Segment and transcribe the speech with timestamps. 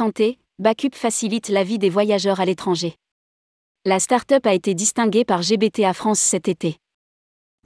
[0.00, 2.94] santé, Bacup facilite la vie des voyageurs à l'étranger.
[3.84, 6.78] La start-up a été distinguée par GBTA France cet été.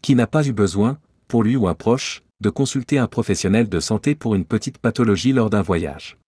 [0.03, 3.79] Qui n'a pas eu besoin, pour lui ou un proche, de consulter un professionnel de
[3.79, 6.19] santé pour une petite pathologie lors d'un voyage.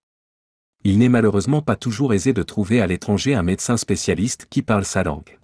[0.84, 4.84] Il n'est malheureusement pas toujours aisé de trouver à l'étranger un médecin spécialiste qui parle
[4.84, 5.40] sa langue.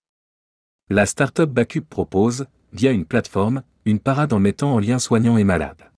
[0.91, 5.45] La start-up Bacup propose, via une plateforme, une parade en mettant en lien soignants et
[5.45, 5.91] malades.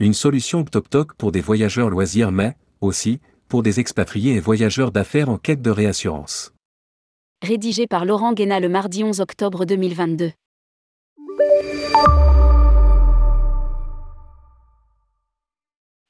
[0.00, 5.28] Une solution TokTok pour des voyageurs loisirs mais, aussi, pour des expatriés et voyageurs d'affaires
[5.28, 6.52] en quête de réassurance.
[7.42, 10.32] Rédigé par Laurent Guéna le mardi 11 octobre 2022.«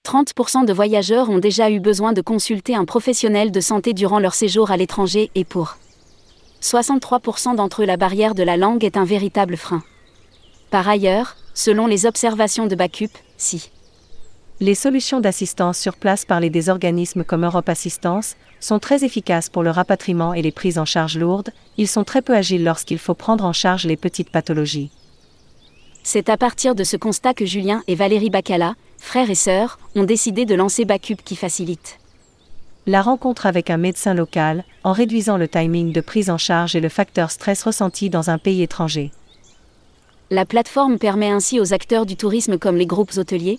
[0.07, 4.35] 30% de voyageurs ont déjà eu besoin de consulter un professionnel de santé durant leur
[4.35, 5.77] séjour à l'étranger et pour
[6.63, 9.83] 63% d'entre eux la barrière de la langue est un véritable frein.
[10.71, 13.71] Par ailleurs, selon les observations de Bacup, si
[14.61, 19.63] les solutions d'assistance sur place par les organismes comme Europe Assistance sont très efficaces pour
[19.63, 23.15] le rapatriement et les prises en charge lourdes, ils sont très peu agiles lorsqu'il faut
[23.15, 24.91] prendre en charge les petites pathologies.
[26.03, 30.05] C'est à partir de ce constat que Julien et Valérie Bacala, frères et sœurs, ont
[30.05, 31.99] décidé de lancer Bacup qui facilite
[32.89, 36.81] la rencontre avec un médecin local, en réduisant le timing de prise en charge et
[36.81, 39.11] le facteur stress ressenti dans un pays étranger.
[40.31, 43.59] La plateforme permet ainsi aux acteurs du tourisme comme les groupes hôteliers,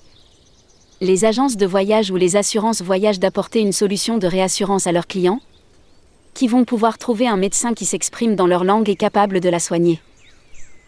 [0.99, 5.05] les agences de voyage ou les assurances voyage d'apporter une solution de réassurance à leurs
[5.05, 5.41] clients,
[6.33, 9.59] qui vont pouvoir trouver un médecin qui s'exprime dans leur langue et capable de la
[9.59, 10.01] soigner.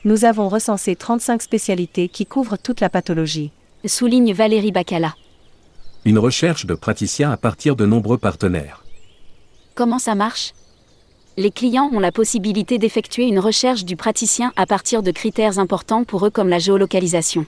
[0.05, 3.51] Nous avons recensé 35 spécialités qui couvrent toute la pathologie.
[3.85, 5.15] Souligne Valérie Bacala.
[6.05, 8.83] Une recherche de praticiens à partir de nombreux partenaires.
[9.75, 10.53] Comment ça marche?
[11.37, 16.03] Les clients ont la possibilité d'effectuer une recherche du praticien à partir de critères importants
[16.03, 17.45] pour eux comme la géolocalisation.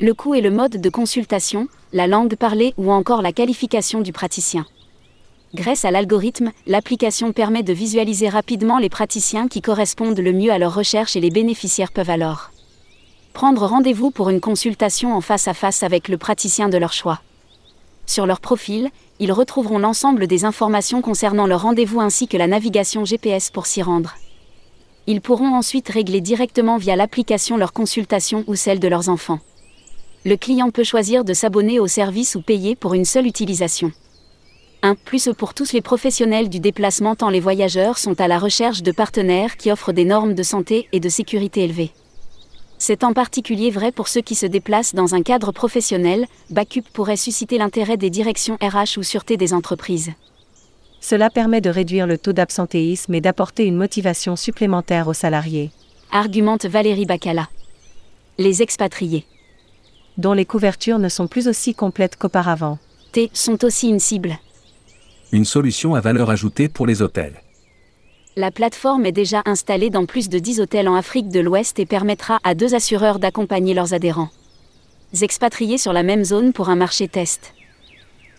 [0.00, 4.12] Le coût et le mode de consultation, la langue parlée ou encore la qualification du
[4.12, 4.64] praticien.
[5.54, 10.58] Grâce à l'algorithme, l'application permet de visualiser rapidement les praticiens qui correspondent le mieux à
[10.58, 12.50] leur recherche et les bénéficiaires peuvent alors
[13.32, 17.20] prendre rendez-vous pour une consultation en face à face avec le praticien de leur choix.
[18.04, 23.04] Sur leur profil, ils retrouveront l'ensemble des informations concernant leur rendez-vous ainsi que la navigation
[23.04, 24.16] GPS pour s'y rendre.
[25.06, 29.38] Ils pourront ensuite régler directement via l'application leur consultation ou celle de leurs enfants.
[30.24, 33.92] Le client peut choisir de s'abonner au service ou payer pour une seule utilisation.
[34.82, 34.94] 1.
[34.94, 38.92] Plus pour tous les professionnels du déplacement tant les voyageurs sont à la recherche de
[38.92, 41.92] partenaires qui offrent des normes de santé et de sécurité élevées.
[42.78, 47.16] C'est en particulier vrai pour ceux qui se déplacent dans un cadre professionnel, Bacup pourrait
[47.16, 50.12] susciter l'intérêt des directions RH ou sûreté des entreprises.
[51.00, 55.70] Cela permet de réduire le taux d'absentéisme et d'apporter une motivation supplémentaire aux salariés.
[56.12, 57.48] Argumente Valérie Bacala.
[58.38, 59.24] Les expatriés.
[60.18, 62.78] Dont les couvertures ne sont plus aussi complètes qu'auparavant.
[63.12, 64.36] T sont aussi une cible.
[65.30, 67.40] Une solution à valeur ajoutée pour les hôtels.
[68.34, 71.86] La plateforme est déjà installée dans plus de 10 hôtels en Afrique de l'Ouest et
[71.86, 74.30] permettra à deux assureurs d'accompagner leurs adhérents.
[75.20, 77.54] Expatriés sur la même zone pour un marché test.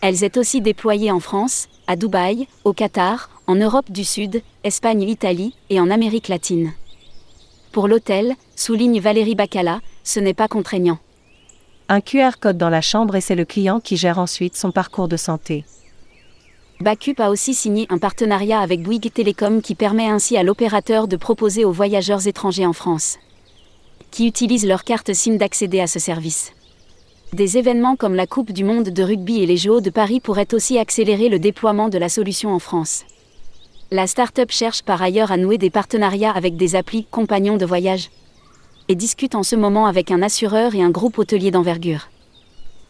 [0.02, 5.02] Elle est aussi déployée en France, à Dubaï, au Qatar, en Europe du Sud, Espagne,
[5.02, 6.72] Italie et en Amérique latine.
[7.72, 10.98] Pour l'hôtel, souligne Valérie Bacala, ce n'est pas contraignant.
[11.92, 15.08] Un QR code dans la chambre et c'est le client qui gère ensuite son parcours
[15.08, 15.64] de santé.
[16.80, 21.16] Bacup a aussi signé un partenariat avec Bouygues Télécom qui permet ainsi à l'opérateur de
[21.16, 23.18] proposer aux voyageurs étrangers en France
[24.12, 26.52] qui utilisent leur carte SIM d'accéder à ce service.
[27.32, 30.54] Des événements comme la Coupe du Monde de rugby et les Jeux de Paris pourraient
[30.54, 33.04] aussi accélérer le déploiement de la solution en France.
[33.90, 38.10] La start-up cherche par ailleurs à nouer des partenariats avec des applis compagnons de voyage
[38.90, 42.08] et discute en ce moment avec un assureur et un groupe hôtelier d'envergure.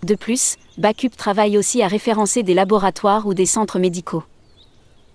[0.03, 4.23] De plus, Bacup travaille aussi à référencer des laboratoires ou des centres médicaux.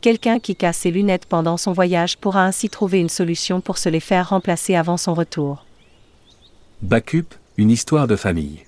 [0.01, 3.89] Quelqu'un qui casse ses lunettes pendant son voyage pourra ainsi trouver une solution pour se
[3.89, 5.65] les faire remplacer avant son retour.
[6.83, 8.63] Bacup, une histoire de famille.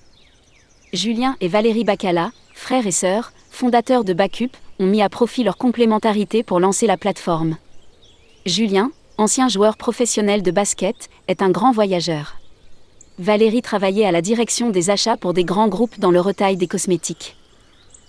[0.92, 5.56] Julien et Valérie Bacala, frères et sœurs, fondateurs de Bacup, ont mis à profit leur
[5.56, 7.58] complémentarité pour lancer la plateforme.
[8.44, 12.36] Julien, ancien joueur professionnel de basket, est un grand voyageur.
[13.18, 16.68] Valérie travaillait à la direction des achats pour des grands groupes dans le retail des
[16.68, 17.36] cosmétiques.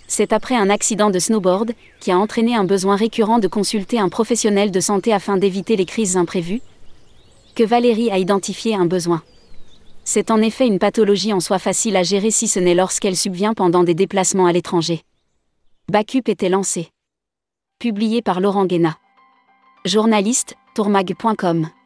[0.07, 4.09] C'est après un accident de snowboard, qui a entraîné un besoin récurrent de consulter un
[4.09, 6.61] professionnel de santé afin d'éviter les crises imprévues,
[7.55, 9.23] que Valérie a identifié un besoin.
[10.03, 13.53] C'est en effet une pathologie en soi facile à gérer si ce n'est lorsqu'elle subvient
[13.55, 15.01] pendant des déplacements à l'étranger.
[15.91, 16.89] Bacup était lancé.
[17.79, 18.97] Publié par Laurent Guéna.
[19.85, 21.78] Journaliste, tourmag.com.